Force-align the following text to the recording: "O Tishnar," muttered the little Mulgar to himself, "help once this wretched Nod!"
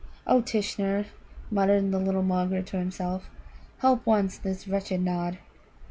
"O 0.25 0.41
Tishnar," 0.41 1.05
muttered 1.51 1.91
the 1.91 1.99
little 1.99 2.23
Mulgar 2.23 2.63
to 2.63 2.77
himself, 2.79 3.29
"help 3.81 4.03
once 4.03 4.35
this 4.35 4.67
wretched 4.67 4.99
Nod!" 5.01 5.37